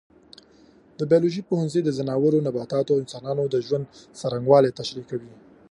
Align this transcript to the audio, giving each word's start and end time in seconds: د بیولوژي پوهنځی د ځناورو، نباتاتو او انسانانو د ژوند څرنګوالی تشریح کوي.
د 0.99 1.01
بیولوژي 1.11 1.41
پوهنځی 1.49 1.81
د 1.83 1.89
ځناورو، 1.97 2.43
نباتاتو 2.47 2.91
او 2.93 3.01
انسانانو 3.03 3.43
د 3.53 3.55
ژوند 3.65 3.85
څرنګوالی 4.19 4.75
تشریح 4.79 5.05
کوي. 5.11 5.31